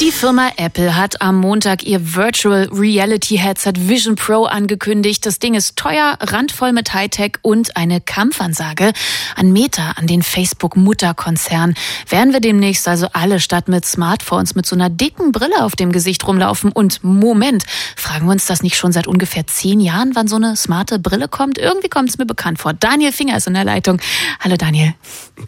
Die 0.00 0.12
Firma 0.12 0.50
Apple 0.58 0.94
hat 0.94 1.22
am 1.22 1.36
Montag 1.40 1.82
ihr 1.84 2.14
Virtual 2.14 2.68
Reality 2.70 3.38
Headset 3.38 3.72
Vision 3.76 4.14
Pro 4.14 4.44
angekündigt. 4.44 5.24
Das 5.24 5.38
Ding 5.38 5.54
ist 5.54 5.76
teuer, 5.76 6.18
randvoll 6.20 6.72
mit 6.72 6.92
Hightech 6.92 7.36
und 7.40 7.78
eine 7.78 8.02
Kampfansage 8.02 8.92
an 9.36 9.52
Meta, 9.52 9.92
an 9.92 10.06
den 10.06 10.22
Facebook-Mutterkonzern. 10.22 11.74
Werden 12.10 12.34
wir 12.34 12.40
demnächst 12.40 12.86
also 12.88 13.06
alle 13.14 13.40
statt 13.40 13.68
mit 13.68 13.86
Smartphones 13.86 14.54
mit 14.54 14.66
so 14.66 14.76
einer 14.76 14.90
dicken 14.90 15.32
Brille 15.32 15.64
auf 15.64 15.76
dem 15.76 15.92
Gesicht 15.92 16.26
rumlaufen? 16.28 16.72
Und 16.72 17.02
Moment, 17.02 17.64
fragen 17.96 18.26
wir 18.26 18.32
uns 18.32 18.44
das 18.44 18.62
nicht 18.62 18.76
schon 18.76 18.92
seit 18.92 19.06
ungefähr 19.06 19.46
zehn 19.46 19.80
Jahren, 19.80 20.10
wann 20.12 20.28
so 20.28 20.36
eine 20.36 20.56
smarte 20.56 20.98
Brille 20.98 21.28
kommt? 21.28 21.56
Irgendwie 21.56 21.88
kommt 21.88 22.10
es 22.10 22.18
mir 22.18 22.26
bekannt 22.26 22.58
vor. 22.58 22.74
Daniel 22.74 23.12
Finger 23.12 23.38
ist 23.38 23.46
in 23.46 23.54
der 23.54 23.64
Leitung. 23.64 23.98
Hallo 24.40 24.56
Daniel. 24.58 24.92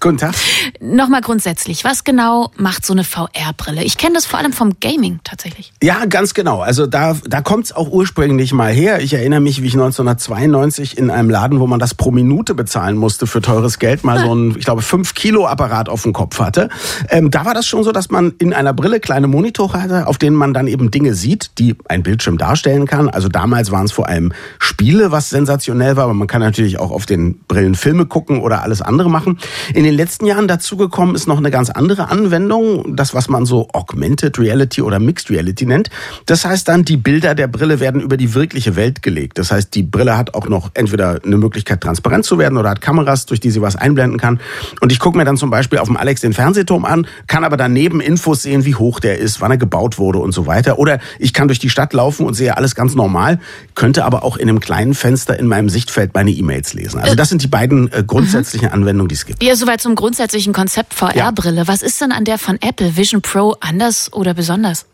Guten 0.00 0.16
Tag. 0.16 0.34
Nochmal 0.80 1.20
grundsätzlich, 1.20 1.84
was 1.84 2.04
genau 2.04 2.50
macht 2.56 2.86
so 2.86 2.94
eine 2.94 3.04
VR-Brille? 3.04 3.84
Ich 3.84 3.98
kenne 3.98 4.14
das 4.14 4.24
vor 4.24 4.37
allem 4.38 4.52
vom 4.52 4.80
Gaming 4.80 5.20
tatsächlich. 5.24 5.72
Ja, 5.82 6.04
ganz 6.06 6.34
genau. 6.34 6.60
Also 6.60 6.86
da, 6.86 7.16
da 7.26 7.40
kommt 7.40 7.66
es 7.66 7.72
auch 7.72 7.90
ursprünglich 7.90 8.52
mal 8.52 8.72
her. 8.72 9.00
Ich 9.02 9.12
erinnere 9.12 9.40
mich, 9.40 9.62
wie 9.62 9.66
ich 9.66 9.74
1992 9.74 10.96
in 10.96 11.10
einem 11.10 11.30
Laden, 11.30 11.60
wo 11.60 11.66
man 11.66 11.78
das 11.78 11.94
pro 11.94 12.10
Minute 12.10 12.54
bezahlen 12.54 12.96
musste 12.96 13.26
für 13.26 13.40
teures 13.40 13.78
Geld, 13.78 14.04
mal 14.04 14.20
so 14.20 14.34
ein, 14.34 14.54
ich 14.56 14.64
glaube, 14.64 14.82
5 14.82 15.14
Kilo 15.14 15.46
Apparat 15.46 15.88
auf 15.88 16.02
dem 16.02 16.12
Kopf 16.12 16.38
hatte. 16.40 16.68
Ähm, 17.10 17.30
da 17.30 17.44
war 17.44 17.54
das 17.54 17.66
schon 17.66 17.84
so, 17.84 17.92
dass 17.92 18.10
man 18.10 18.32
in 18.38 18.52
einer 18.52 18.72
Brille 18.72 19.00
kleine 19.00 19.26
Monitore 19.26 19.82
hatte, 19.82 20.06
auf 20.06 20.18
denen 20.18 20.36
man 20.36 20.54
dann 20.54 20.66
eben 20.66 20.90
Dinge 20.90 21.14
sieht, 21.14 21.58
die 21.58 21.76
ein 21.88 22.02
Bildschirm 22.02 22.38
darstellen 22.38 22.86
kann. 22.86 23.08
Also 23.08 23.28
damals 23.28 23.70
waren 23.70 23.86
es 23.86 23.92
vor 23.92 24.08
allem 24.08 24.32
Spiele, 24.58 25.10
was 25.10 25.30
sensationell 25.30 25.96
war, 25.96 26.04
aber 26.04 26.14
man 26.14 26.28
kann 26.28 26.40
natürlich 26.40 26.78
auch 26.78 26.90
auf 26.90 27.06
den 27.06 27.40
Brillen 27.48 27.74
Filme 27.74 28.06
gucken 28.06 28.40
oder 28.40 28.62
alles 28.62 28.82
andere 28.82 29.10
machen. 29.10 29.38
In 29.74 29.84
den 29.84 29.94
letzten 29.94 30.26
Jahren 30.26 30.48
dazugekommen 30.48 31.14
ist 31.14 31.26
noch 31.26 31.38
eine 31.38 31.50
ganz 31.50 31.70
andere 31.70 32.08
Anwendung, 32.08 32.96
das 32.96 33.14
was 33.14 33.28
man 33.28 33.46
so 33.46 33.68
Augmented 33.72 34.27
Augmented 34.28 34.38
Reality 34.38 34.82
oder 34.82 34.98
Mixed 34.98 35.30
Reality 35.30 35.66
nennt. 35.66 35.90
Das 36.26 36.44
heißt 36.44 36.68
dann, 36.68 36.84
die 36.84 36.96
Bilder 36.96 37.34
der 37.34 37.48
Brille 37.48 37.80
werden 37.80 38.00
über 38.00 38.16
die 38.16 38.34
wirkliche 38.34 38.76
Welt 38.76 39.02
gelegt. 39.02 39.38
Das 39.38 39.50
heißt, 39.50 39.74
die 39.74 39.82
Brille 39.82 40.16
hat 40.16 40.34
auch 40.34 40.48
noch 40.48 40.70
entweder 40.74 41.20
eine 41.24 41.36
Möglichkeit, 41.36 41.80
transparent 41.80 42.24
zu 42.24 42.38
werden 42.38 42.58
oder 42.58 42.70
hat 42.70 42.80
Kameras, 42.80 43.26
durch 43.26 43.40
die 43.40 43.50
sie 43.50 43.62
was 43.62 43.76
einblenden 43.76 44.18
kann. 44.18 44.40
Und 44.80 44.92
ich 44.92 44.98
gucke 44.98 45.16
mir 45.16 45.24
dann 45.24 45.36
zum 45.36 45.50
Beispiel 45.50 45.78
auf 45.78 45.88
dem 45.88 45.96
Alex 45.96 46.20
den 46.20 46.32
Fernsehturm 46.32 46.84
an, 46.84 47.06
kann 47.26 47.44
aber 47.44 47.56
daneben 47.56 48.00
Infos 48.00 48.42
sehen, 48.42 48.64
wie 48.64 48.74
hoch 48.74 49.00
der 49.00 49.18
ist, 49.18 49.40
wann 49.40 49.50
er 49.50 49.58
gebaut 49.58 49.98
wurde 49.98 50.18
und 50.18 50.32
so 50.32 50.46
weiter. 50.46 50.78
Oder 50.78 51.00
ich 51.18 51.32
kann 51.32 51.48
durch 51.48 51.58
die 51.58 51.70
Stadt 51.70 51.92
laufen 51.92 52.26
und 52.26 52.34
sehe 52.34 52.56
alles 52.56 52.74
ganz 52.74 52.94
normal, 52.94 53.40
könnte 53.74 54.04
aber 54.04 54.24
auch 54.24 54.36
in 54.36 54.48
einem 54.48 54.60
kleinen 54.60 54.94
Fenster 54.94 55.38
in 55.38 55.46
meinem 55.46 55.68
Sichtfeld 55.68 56.14
meine 56.14 56.30
E-Mails 56.30 56.74
lesen. 56.74 57.00
Also 57.00 57.14
das 57.14 57.28
sind 57.28 57.42
die 57.42 57.48
beiden 57.48 57.90
äh, 57.92 58.04
grundsätzlichen 58.06 58.68
Anwendungen, 58.68 59.08
die 59.08 59.14
es 59.14 59.24
gibt. 59.24 59.42
Ja, 59.42 59.56
soweit 59.56 59.80
zum 59.80 59.94
grundsätzlichen 59.94 60.52
Konzept 60.52 60.94
VR-Brille. 60.94 61.58
Ja. 61.58 61.68
Was 61.68 61.82
ist 61.82 62.00
denn 62.00 62.12
an 62.12 62.24
der 62.24 62.38
von 62.38 62.58
Apple 62.60 62.96
Vision 62.96 63.22
Pro 63.22 63.54
anders 63.60 64.10
oder 64.18 64.34
besonders? 64.34 64.84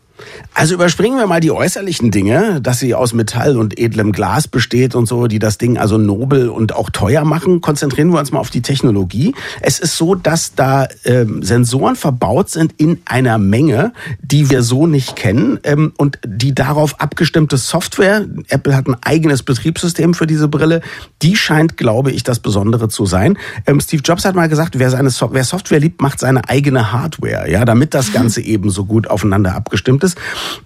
Also 0.53 0.73
überspringen 0.73 1.17
wir 1.17 1.27
mal 1.27 1.41
die 1.41 1.51
äußerlichen 1.51 2.11
Dinge, 2.11 2.61
dass 2.61 2.79
sie 2.79 2.95
aus 2.95 3.13
Metall 3.13 3.57
und 3.57 3.77
edlem 3.77 4.13
Glas 4.13 4.47
besteht 4.47 4.95
und 4.95 5.05
so, 5.05 5.27
die 5.27 5.39
das 5.39 5.57
Ding 5.57 5.77
also 5.77 5.97
nobel 5.97 6.49
und 6.49 6.73
auch 6.73 6.89
teuer 6.89 7.25
machen. 7.25 7.59
Konzentrieren 7.59 8.11
wir 8.13 8.19
uns 8.19 8.31
mal 8.31 8.39
auf 8.39 8.49
die 8.49 8.61
Technologie. 8.61 9.35
Es 9.61 9.79
ist 9.79 9.97
so, 9.97 10.15
dass 10.15 10.55
da 10.55 10.87
ähm, 11.03 11.43
Sensoren 11.43 11.97
verbaut 11.97 12.49
sind 12.49 12.73
in 12.77 13.01
einer 13.05 13.37
Menge, 13.37 13.91
die 14.21 14.49
wir 14.49 14.63
so 14.63 14.87
nicht 14.87 15.17
kennen 15.17 15.59
ähm, 15.63 15.91
und 15.97 16.19
die 16.25 16.55
darauf 16.55 17.01
abgestimmte 17.01 17.57
Software. 17.57 18.25
Apple 18.47 18.75
hat 18.75 18.87
ein 18.87 18.95
eigenes 19.01 19.43
Betriebssystem 19.43 20.13
für 20.13 20.27
diese 20.27 20.47
Brille. 20.47 20.81
Die 21.21 21.35
scheint, 21.35 21.75
glaube 21.75 22.11
ich, 22.11 22.23
das 22.23 22.39
Besondere 22.39 22.87
zu 22.87 23.05
sein. 23.05 23.37
Ähm, 23.67 23.81
Steve 23.81 24.03
Jobs 24.05 24.23
hat 24.23 24.35
mal 24.35 24.47
gesagt, 24.47 24.79
wer 24.79 24.89
seine 24.89 25.09
so 25.09 25.29
wer 25.33 25.43
Software 25.43 25.79
liebt, 25.79 26.01
macht 26.01 26.19
seine 26.19 26.47
eigene 26.47 26.93
Hardware, 26.93 27.51
ja, 27.51 27.65
damit 27.65 27.93
das 27.93 28.13
Ganze 28.13 28.41
eben 28.45 28.69
so 28.69 28.85
gut 28.85 29.09
aufeinander 29.09 29.53
abgestimmt 29.53 30.03
ist. 30.03 30.04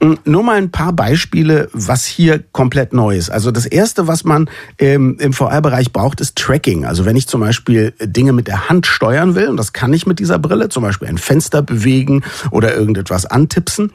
Mm, 0.02 0.16
nur 0.26 0.44
mal 0.44 0.58
ein 0.58 0.72
paar 0.72 0.94
Beispiele, 0.94 1.70
was 1.74 2.06
hier 2.06 2.44
komplett 2.52 2.94
neu 2.94 3.16
ist. 3.16 3.30
Also 3.30 3.52
das 3.52 3.66
erste, 3.66 4.08
was 4.08 4.24
man 4.24 4.50
ähm, 4.78 5.18
im 5.20 5.34
VR-Bereich 5.34 5.94
braucht, 5.94 6.20
ist 6.20 6.36
Tracking. 6.36 6.86
Also 6.86 7.06
wenn 7.06 7.16
ich 7.16 7.28
zum 7.28 7.42
Beispiel 7.42 7.94
Dinge 8.02 8.34
mit 8.34 8.48
der 8.48 8.70
Hand 8.70 8.86
steuern 8.86 9.36
will, 9.36 9.48
und 9.48 9.58
das 9.58 9.74
kann 9.74 9.94
ich 9.94 10.06
mit 10.06 10.20
dieser 10.20 10.40
Brille, 10.40 10.70
zum 10.70 10.84
Beispiel 10.84 11.08
ein 11.08 11.18
Fenster 11.18 11.62
bewegen 11.62 12.24
oder 12.52 12.76
irgendetwas 12.76 13.26
antipsen, 13.26 13.92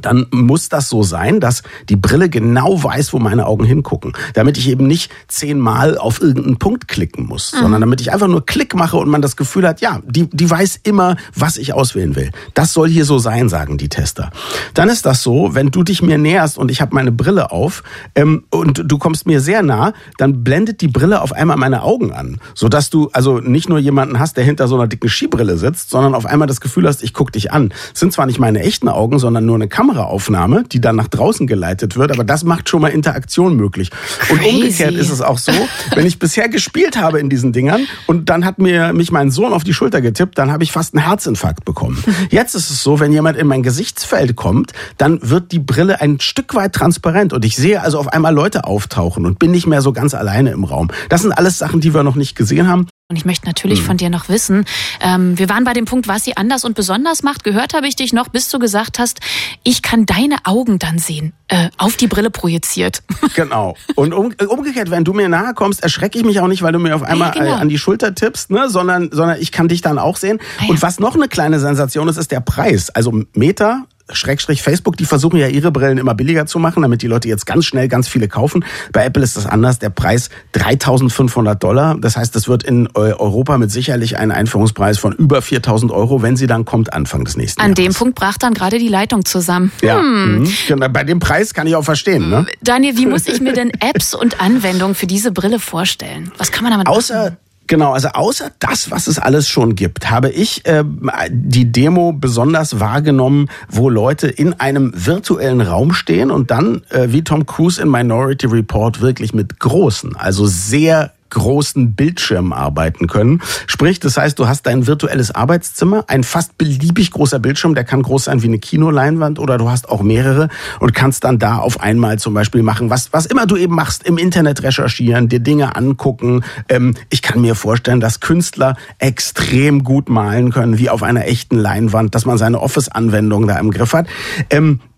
dann 0.00 0.26
muss 0.30 0.68
das 0.68 0.88
so 0.88 1.02
sein, 1.02 1.40
dass 1.40 1.62
die 1.88 1.96
Brille 1.96 2.28
genau 2.28 2.82
weiß, 2.82 3.12
wo 3.12 3.18
meine 3.18 3.46
Augen 3.46 3.64
hingucken. 3.64 4.12
Damit 4.34 4.58
ich 4.58 4.68
eben 4.68 4.86
nicht 4.86 5.10
zehnmal 5.28 5.98
auf 5.98 6.20
irgendeinen 6.20 6.58
Punkt 6.58 6.88
klicken 6.88 7.26
muss, 7.26 7.52
mhm. 7.52 7.58
sondern 7.60 7.80
damit 7.80 8.00
ich 8.00 8.12
einfach 8.12 8.28
nur 8.28 8.44
Klick 8.44 8.74
mache 8.74 8.96
und 8.96 9.08
man 9.08 9.22
das 9.22 9.36
Gefühl 9.36 9.66
hat, 9.66 9.80
ja, 9.80 10.00
die, 10.06 10.28
die 10.28 10.48
weiß 10.48 10.80
immer, 10.84 11.16
was 11.34 11.56
ich 11.56 11.72
auswählen 11.72 12.14
will. 12.16 12.30
Das 12.54 12.72
soll 12.72 12.88
hier 12.88 13.04
so 13.04 13.18
sein, 13.18 13.48
sagen 13.48 13.78
die 13.78 13.88
Tester. 13.88 14.30
Dann 14.74 14.88
ist 14.88 15.06
das 15.06 15.22
so, 15.22 15.54
wenn 15.54 15.70
du 15.70 15.82
dich 15.82 16.02
mir 16.02 16.18
näherst 16.18 16.58
und 16.58 16.70
ich 16.70 16.80
habe 16.80 16.94
meine 16.94 17.12
Brille 17.12 17.50
auf 17.50 17.82
ähm, 18.14 18.44
und 18.50 18.82
du 18.86 18.98
kommst 18.98 19.26
mir 19.26 19.40
sehr 19.40 19.62
nah, 19.62 19.92
dann 20.18 20.44
blendet 20.44 20.80
die 20.80 20.88
Brille 20.88 21.22
auf 21.22 21.32
einmal 21.32 21.56
meine 21.56 21.82
Augen 21.82 22.12
an, 22.12 22.38
sodass 22.54 22.90
du 22.90 23.10
also 23.12 23.38
nicht 23.38 23.68
nur 23.68 23.78
jemanden 23.78 24.18
hast, 24.18 24.36
der 24.36 24.44
hinter 24.44 24.68
so 24.68 24.76
einer 24.76 24.86
dicken 24.86 25.08
Skibrille 25.08 25.56
sitzt, 25.56 25.90
sondern 25.90 26.14
auf 26.14 26.26
einmal 26.26 26.48
das 26.48 26.60
Gefühl 26.60 26.86
hast, 26.86 27.02
ich 27.02 27.12
guck 27.12 27.32
dich 27.32 27.52
an. 27.52 27.70
Das 27.90 28.00
sind 28.00 28.12
zwar 28.12 28.26
nicht 28.26 28.38
meine 28.38 28.60
echten 28.60 28.88
Augen, 28.88 29.18
sondern 29.18 29.46
nur 29.46 29.56
eine 29.56 29.68
Kamera 29.68 29.85
Kameraaufnahme, 29.86 30.64
die 30.64 30.80
dann 30.80 30.96
nach 30.96 31.08
draußen 31.08 31.46
geleitet 31.46 31.96
wird, 31.96 32.10
aber 32.10 32.24
das 32.24 32.44
macht 32.44 32.68
schon 32.68 32.82
mal 32.82 32.88
Interaktion 32.88 33.56
möglich. 33.56 33.90
Crazy. 33.90 34.32
Und 34.32 34.54
umgekehrt 34.54 34.94
ist 34.94 35.10
es 35.10 35.22
auch 35.22 35.38
so, 35.38 35.52
wenn 35.94 36.06
ich 36.06 36.18
bisher 36.18 36.48
gespielt 36.48 36.96
habe 36.96 37.20
in 37.20 37.30
diesen 37.30 37.52
Dingern 37.52 37.86
und 38.06 38.28
dann 38.28 38.44
hat 38.44 38.58
mir 38.58 38.92
mich 38.92 39.12
mein 39.12 39.30
Sohn 39.30 39.52
auf 39.52 39.64
die 39.64 39.74
Schulter 39.74 40.00
getippt, 40.00 40.38
dann 40.38 40.50
habe 40.50 40.64
ich 40.64 40.72
fast 40.72 40.94
einen 40.94 41.04
Herzinfarkt 41.04 41.64
bekommen. 41.64 42.02
Jetzt 42.30 42.54
ist 42.54 42.70
es 42.70 42.82
so, 42.82 43.00
wenn 43.00 43.12
jemand 43.12 43.36
in 43.36 43.46
mein 43.46 43.62
Gesichtsfeld 43.62 44.36
kommt, 44.36 44.72
dann 44.98 45.18
wird 45.22 45.52
die 45.52 45.60
Brille 45.60 46.00
ein 46.00 46.20
Stück 46.20 46.54
weit 46.54 46.72
transparent 46.72 47.32
und 47.32 47.44
ich 47.44 47.56
sehe 47.56 47.80
also 47.80 47.98
auf 47.98 48.08
einmal 48.08 48.34
Leute 48.34 48.64
auftauchen 48.64 49.24
und 49.24 49.38
bin 49.38 49.50
nicht 49.52 49.66
mehr 49.66 49.82
so 49.82 49.92
ganz 49.92 50.14
alleine 50.14 50.50
im 50.50 50.64
Raum. 50.64 50.88
Das 51.08 51.22
sind 51.22 51.32
alles 51.32 51.58
Sachen, 51.58 51.80
die 51.80 51.94
wir 51.94 52.02
noch 52.02 52.16
nicht 52.16 52.34
gesehen 52.34 52.68
haben. 52.68 52.86
Und 53.08 53.14
ich 53.14 53.24
möchte 53.24 53.46
natürlich 53.46 53.82
mhm. 53.82 53.86
von 53.86 53.96
dir 53.98 54.10
noch 54.10 54.28
wissen, 54.28 54.64
ähm, 55.00 55.38
wir 55.38 55.48
waren 55.48 55.62
bei 55.62 55.72
dem 55.72 55.84
Punkt, 55.84 56.08
was 56.08 56.24
sie 56.24 56.36
anders 56.36 56.64
und 56.64 56.74
besonders 56.74 57.22
macht. 57.22 57.44
Gehört 57.44 57.72
habe 57.72 57.86
ich 57.86 57.94
dich 57.94 58.12
noch, 58.12 58.26
bis 58.26 58.48
du 58.48 58.58
gesagt 58.58 58.98
hast, 58.98 59.20
ich 59.62 59.82
kann 59.82 60.06
deine 60.06 60.38
Augen 60.42 60.80
dann 60.80 60.98
sehen, 60.98 61.32
äh, 61.46 61.68
auf 61.78 61.96
die 61.96 62.08
Brille 62.08 62.30
projiziert. 62.30 63.02
Genau. 63.34 63.76
Und 63.96 64.14
um, 64.14 64.32
umgekehrt, 64.48 64.90
wenn 64.90 65.04
du 65.04 65.12
mir 65.12 65.28
nahe 65.28 65.52
kommst, 65.52 65.82
erschrecke 65.82 66.18
ich 66.18 66.24
mich 66.24 66.40
auch 66.40 66.46
nicht, 66.46 66.62
weil 66.62 66.72
du 66.72 66.78
mir 66.78 66.96
auf 66.96 67.02
einmal 67.02 67.34
ja, 67.36 67.42
genau. 67.42 67.56
an 67.56 67.68
die 67.68 67.76
Schulter 67.76 68.14
tippst, 68.14 68.50
ne? 68.50 68.70
sondern, 68.70 69.10
sondern 69.12 69.38
ich 69.40 69.52
kann 69.52 69.68
dich 69.68 69.82
dann 69.82 69.98
auch 69.98 70.16
sehen. 70.16 70.38
Ah, 70.58 70.64
ja. 70.64 70.70
Und 70.70 70.80
was 70.80 70.98
noch 70.98 71.16
eine 71.16 71.28
kleine 71.28 71.60
Sensation 71.60 72.08
ist, 72.08 72.16
ist 72.16 72.30
der 72.30 72.40
Preis. 72.40 72.88
Also 72.90 73.24
Meter 73.34 73.84
Schrägstrich 74.12 74.62
Facebook, 74.62 74.96
die 74.96 75.04
versuchen 75.04 75.38
ja 75.38 75.48
ihre 75.48 75.72
Brillen 75.72 75.98
immer 75.98 76.14
billiger 76.14 76.46
zu 76.46 76.58
machen, 76.58 76.82
damit 76.82 77.02
die 77.02 77.06
Leute 77.06 77.28
jetzt 77.28 77.46
ganz 77.46 77.64
schnell 77.64 77.88
ganz 77.88 78.08
viele 78.08 78.28
kaufen. 78.28 78.64
Bei 78.92 79.04
Apple 79.04 79.22
ist 79.22 79.36
das 79.36 79.46
anders. 79.46 79.78
Der 79.78 79.90
Preis 79.90 80.30
3500 80.52 81.62
Dollar. 81.62 81.96
Das 81.98 82.16
heißt, 82.16 82.34
das 82.34 82.48
wird 82.48 82.62
in 82.62 82.88
Europa 82.94 83.58
mit 83.58 83.70
sicherlich 83.70 84.16
einen 84.16 84.32
Einführungspreis 84.32 84.98
von 84.98 85.12
über 85.12 85.42
4000 85.42 85.90
Euro, 85.92 86.22
wenn 86.22 86.36
sie 86.36 86.46
dann 86.46 86.64
kommt 86.64 86.92
Anfang 86.92 87.24
des 87.24 87.36
nächsten 87.36 87.60
An 87.60 87.68
Jahres. 87.70 87.78
An 87.78 87.84
dem 87.84 87.94
Punkt 87.94 88.14
brach 88.14 88.38
dann 88.38 88.54
gerade 88.54 88.78
die 88.78 88.88
Leitung 88.88 89.24
zusammen. 89.24 89.72
Ja, 89.82 89.98
hm. 89.98 90.40
Mhm. 90.40 90.48
Genau, 90.68 90.88
bei 90.88 91.04
dem 91.04 91.18
Preis 91.18 91.54
kann 91.54 91.66
ich 91.66 91.74
auch 91.74 91.84
verstehen. 91.84 92.30
Ne? 92.30 92.46
Daniel, 92.62 92.96
wie 92.96 93.06
muss 93.06 93.26
ich 93.26 93.40
mir 93.40 93.52
denn 93.52 93.70
Apps 93.80 94.14
und 94.14 94.40
Anwendungen 94.40 94.94
für 94.94 95.06
diese 95.06 95.32
Brille 95.32 95.58
vorstellen? 95.58 96.30
Was 96.38 96.52
kann 96.52 96.62
man 96.64 96.72
damit 96.72 96.86
Außer 96.86 97.24
machen? 97.24 97.36
Genau, 97.66 97.92
also 97.92 98.08
außer 98.08 98.52
das, 98.60 98.90
was 98.90 99.08
es 99.08 99.18
alles 99.18 99.48
schon 99.48 99.74
gibt, 99.74 100.10
habe 100.10 100.30
ich 100.30 100.64
äh, 100.66 100.84
die 101.30 101.72
Demo 101.72 102.12
besonders 102.12 102.78
wahrgenommen, 102.78 103.48
wo 103.68 103.88
Leute 103.90 104.28
in 104.28 104.52
einem 104.54 104.92
virtuellen 104.94 105.60
Raum 105.60 105.92
stehen 105.92 106.30
und 106.30 106.50
dann, 106.50 106.82
äh, 106.90 107.08
wie 107.08 107.24
Tom 107.24 107.44
Cruise 107.46 107.82
in 107.82 107.90
Minority 107.90 108.46
Report, 108.46 109.00
wirklich 109.00 109.34
mit 109.34 109.58
großen, 109.58 110.14
also 110.16 110.46
sehr 110.46 111.12
großen 111.30 111.94
Bildschirmen 111.94 112.52
arbeiten 112.52 113.06
können. 113.06 113.42
Sprich, 113.66 114.00
das 114.00 114.16
heißt, 114.16 114.38
du 114.38 114.48
hast 114.48 114.66
dein 114.66 114.86
virtuelles 114.86 115.34
Arbeitszimmer, 115.34 116.04
ein 116.08 116.24
fast 116.24 116.58
beliebig 116.58 117.10
großer 117.10 117.38
Bildschirm, 117.38 117.74
der 117.74 117.84
kann 117.84 118.02
groß 118.02 118.24
sein 118.24 118.42
wie 118.42 118.46
eine 118.46 118.58
Kinoleinwand 118.58 119.38
oder 119.38 119.58
du 119.58 119.70
hast 119.70 119.88
auch 119.88 120.02
mehrere 120.02 120.48
und 120.80 120.94
kannst 120.94 121.24
dann 121.24 121.38
da 121.38 121.58
auf 121.58 121.80
einmal 121.80 122.18
zum 122.18 122.34
Beispiel 122.34 122.62
machen, 122.62 122.90
was, 122.90 123.12
was 123.12 123.26
immer 123.26 123.46
du 123.46 123.56
eben 123.56 123.74
machst, 123.74 124.04
im 124.04 124.18
Internet 124.18 124.62
recherchieren, 124.62 125.28
dir 125.28 125.40
Dinge 125.40 125.76
angucken. 125.76 126.44
Ähm, 126.68 126.94
ich 127.10 127.22
kann 127.22 127.40
mir 127.40 127.54
vorstellen, 127.54 128.00
dass 128.00 128.20
Künstler 128.20 128.76
extrem 128.98 129.84
gut 129.84 130.08
malen 130.08 130.52
können, 130.52 130.78
wie 130.78 130.90
auf 130.90 131.02
einer 131.02 131.26
echten 131.26 131.56
Leinwand, 131.56 132.14
dass 132.14 132.26
man 132.26 132.38
seine 132.38 132.60
Office-Anwendung 132.60 133.46
da 133.46 133.58
im 133.58 133.70
Griff 133.70 133.92
hat. 133.92 134.06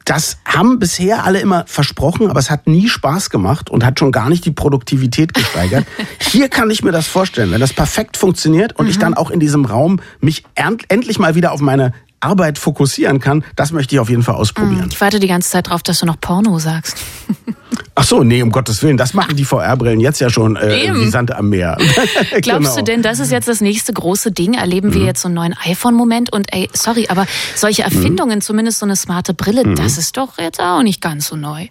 Das 0.09 0.39
haben 0.47 0.79
bisher 0.79 1.25
alle 1.25 1.39
immer 1.39 1.65
versprochen, 1.67 2.31
aber 2.31 2.41
es 2.41 2.51
hat 2.51 2.67
nie 2.67 2.89
Spaß 2.89 3.29
gemacht 3.29 3.69
und 3.69 3.85
hat 3.85 3.99
schon 3.99 4.11
gar 4.11 4.31
nicht 4.31 4.43
die 4.47 4.51
Produktivität 4.51 5.35
gesteigert. 5.35 5.85
Hier 6.19 6.49
kann 6.49 6.71
ich 6.71 6.83
mir 6.83 6.93
das 6.93 7.07
vorstellen, 7.07 7.51
wenn 7.51 7.61
das 7.61 7.75
perfekt 7.75 8.17
funktioniert 8.17 8.75
und 8.79 8.87
mhm. 8.87 8.91
ich 8.91 8.99
dann 8.99 9.13
auch 9.13 9.31
in 9.31 9.39
diesem 9.39 9.67
Raum 9.67 10.01
mich 10.21 10.45
endlich 10.55 11.19
mal 11.19 11.35
wieder 11.35 11.53
auf 11.53 11.61
meine 11.61 11.93
Arbeit 12.21 12.59
fokussieren 12.59 13.21
kann, 13.21 13.45
das 13.57 13.73
möchte 13.73 13.95
ich 13.95 14.01
auf 14.01 14.11
jeden 14.11 14.23
Fall 14.23 14.35
ausprobieren. 14.35 14.89
Ich 14.91 15.01
warte 15.01 15.21
die 15.21 15.29
ganze 15.29 15.51
Zeit 15.51 15.69
drauf, 15.69 15.83
dass 15.83 16.01
du 16.01 16.07
noch 16.07 16.21
Porno 16.21 16.59
sagst. 16.59 16.97
Ach 17.95 18.05
so, 18.05 18.23
nee, 18.23 18.43
um 18.43 18.51
Gottes 18.53 18.83
Willen, 18.83 18.97
das 18.97 19.13
machen 19.13 19.35
die 19.37 19.45
VR-Brillen 19.45 19.99
jetzt 20.01 20.21
ja 20.21 20.31
schon 20.31 20.55
äh, 20.57 20.89
wie 20.95 21.09
Sand 21.11 21.33
am 21.33 21.49
Meer. 21.49 21.77
Glaubst 22.41 22.45
Genau. 22.45 22.77
du 22.77 22.83
denn, 22.85 23.03
das 23.03 23.19
ist 23.19 23.33
jetzt 23.33 23.49
das 23.49 23.61
nächste 23.61 23.93
große 23.93 24.31
Ding? 24.31 24.55
Erleben 24.55 24.91
Mhm. 24.91 24.95
wir 24.95 25.05
jetzt 25.05 25.21
so 25.23 25.29
einen 25.29 25.35
neuen 25.35 25.55
iPhone-Moment? 25.65 26.33
Und 26.33 26.53
ey, 26.53 26.71
sorry, 26.73 27.07
aber 27.09 27.27
solche 27.57 27.83
Mhm. 27.83 27.93
Erfindungen, 27.97 28.41
zumindest 28.41 28.79
so 28.79 28.87
eine 28.87 28.95
smarte 28.97 29.35
Brille, 29.35 29.75
das 29.75 29.99
ist 29.99 30.17
doch 30.17 30.39
jetzt 30.39 30.61
auch 30.61 30.83
nicht 30.83 31.01
ganz 31.01 31.27
so 31.29 31.37
neu. 31.37 31.67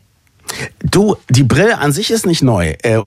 Du, 0.84 1.16
die 1.30 1.44
Brille 1.44 1.78
an 1.80 1.92
sich 1.94 2.12
ist 2.12 2.26
nicht 2.26 2.42
neu. 2.44 2.74
Äh, 2.84 3.02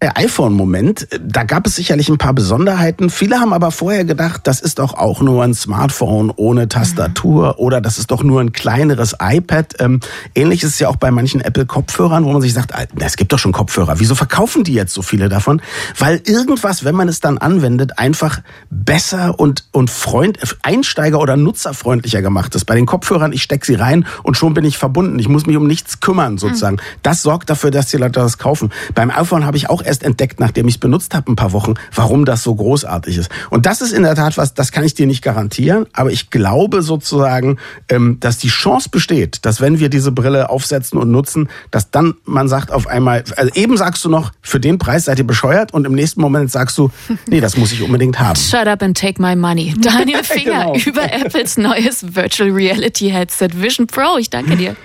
iPhone-Moment, 0.00 1.10
äh, 1.12 1.20
da 1.22 1.44
gab 1.44 1.66
es 1.66 1.76
sicherlich 1.76 2.08
ein 2.08 2.18
paar 2.18 2.34
Besonderheiten. 2.34 3.08
Viele 3.08 3.40
haben 3.40 3.52
aber 3.52 3.70
vorher 3.70 4.04
gedacht, 4.04 4.42
das 4.44 4.60
ist 4.60 4.78
doch 4.78 4.94
auch 4.94 5.22
nur 5.22 5.42
ein 5.42 5.54
Smartphone 5.54 6.30
ohne 6.36 6.68
Tastatur 6.68 7.58
oder 7.58 7.80
das 7.80 7.98
ist 7.98 8.10
doch 8.10 8.22
nur 8.22 8.40
ein 8.40 8.52
kleineres 8.52 9.16
iPad. 9.20 9.74
Ähm, 9.80 10.00
ähnlich 10.34 10.62
ist 10.62 10.74
es 10.74 10.78
ja 10.78 10.88
auch 10.88 10.96
bei 10.96 11.10
manchen 11.10 11.40
Apple-Kopfhörern, 11.40 12.24
wo 12.24 12.32
man 12.32 12.42
sich 12.42 12.52
sagt, 12.52 12.72
es 12.98 13.16
gibt 13.16 13.32
doch 13.32 13.38
schon 13.38 13.52
Kopfhörer. 13.52 13.98
Wieso 13.98 14.14
verkaufen 14.14 14.64
die 14.64 14.74
jetzt 14.74 14.92
so 14.92 15.00
viele 15.00 15.28
davon? 15.28 15.62
Weil 15.98 16.20
irgendwas, 16.26 16.84
wenn 16.84 16.94
man 16.94 17.08
es 17.08 17.20
dann 17.20 17.38
anwendet, 17.38 17.98
einfach 17.98 18.42
besser 18.70 19.40
und, 19.40 19.64
und 19.72 19.90
Freund, 19.90 20.38
Einsteiger- 20.62 21.20
oder 21.20 21.36
nutzerfreundlicher 21.36 22.20
gemacht 22.20 22.54
ist. 22.54 22.66
Bei 22.66 22.74
den 22.74 22.86
Kopfhörern, 22.86 23.32
ich 23.32 23.42
stecke 23.42 23.64
sie 23.64 23.74
rein 23.74 24.06
und 24.22 24.36
schon 24.36 24.52
bin 24.52 24.64
ich 24.64 24.76
verbunden. 24.76 25.18
Ich 25.18 25.28
muss 25.28 25.46
mich 25.46 25.56
um 25.56 25.66
nichts 25.66 26.00
kümmern, 26.00 26.36
sozusagen. 26.36 26.78
Das 27.02 27.22
sorgt 27.22 27.48
dafür, 27.48 27.70
dass 27.70 27.88
die 27.88 27.96
Leute 27.96 28.20
das 28.20 28.36
kaufen. 28.36 28.70
Beim 28.94 29.10
iPhone 29.10 29.46
habe 29.46 29.56
ich 29.56 29.70
auch 29.70 29.85
erst 29.86 30.02
entdeckt, 30.02 30.40
nachdem 30.40 30.68
ich 30.68 30.74
es 30.74 30.78
benutzt 30.78 31.14
habe, 31.14 31.32
ein 31.32 31.36
paar 31.36 31.52
Wochen, 31.52 31.74
warum 31.94 32.24
das 32.24 32.42
so 32.42 32.54
großartig 32.54 33.16
ist. 33.16 33.30
Und 33.50 33.66
das 33.66 33.80
ist 33.80 33.92
in 33.92 34.02
der 34.02 34.14
Tat 34.14 34.36
was, 34.36 34.54
das 34.54 34.72
kann 34.72 34.84
ich 34.84 34.94
dir 34.94 35.06
nicht 35.06 35.22
garantieren, 35.22 35.86
aber 35.92 36.10
ich 36.10 36.30
glaube 36.30 36.82
sozusagen, 36.82 37.58
ähm, 37.88 38.18
dass 38.20 38.38
die 38.38 38.48
Chance 38.48 38.88
besteht, 38.90 39.44
dass 39.46 39.60
wenn 39.60 39.78
wir 39.78 39.88
diese 39.88 40.12
Brille 40.12 40.50
aufsetzen 40.50 40.98
und 40.98 41.10
nutzen, 41.10 41.48
dass 41.70 41.90
dann 41.90 42.14
man 42.24 42.48
sagt 42.48 42.70
auf 42.72 42.86
einmal, 42.86 43.24
also 43.36 43.52
eben 43.54 43.76
sagst 43.76 44.04
du 44.04 44.08
noch, 44.08 44.32
für 44.42 44.60
den 44.60 44.78
Preis 44.78 45.06
seid 45.06 45.18
ihr 45.18 45.26
bescheuert 45.26 45.72
und 45.72 45.86
im 45.86 45.92
nächsten 45.94 46.20
Moment 46.20 46.50
sagst 46.50 46.76
du, 46.78 46.90
nee, 47.28 47.40
das 47.40 47.56
muss 47.56 47.72
ich 47.72 47.82
unbedingt 47.82 48.18
haben. 48.18 48.36
Shut 48.36 48.66
up 48.66 48.82
and 48.82 48.96
take 48.98 49.20
my 49.22 49.34
money. 49.36 49.74
Daniel 49.80 50.22
Finger 50.24 50.72
Genau. 50.72 50.76
über 50.86 51.12
Apples 51.12 51.56
neues 51.56 52.14
Virtual 52.14 52.50
Reality 52.50 53.10
Headset 53.10 53.48
Vision 53.54 53.86
Pro. 53.86 54.18
Ich 54.18 54.30
danke 54.30 54.56
dir. 54.56 54.76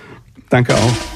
Danke 0.48 0.74
auch. 0.74 1.12